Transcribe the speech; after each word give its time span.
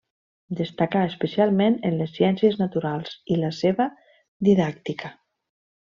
Destacà 0.59 1.01
especialment 1.09 1.77
en 1.91 1.99
les 2.01 2.15
ciències 2.17 2.59
naturals 2.63 3.15
i 3.37 3.41
la 3.45 3.55
seva 3.61 3.91
didàctica. 4.51 5.15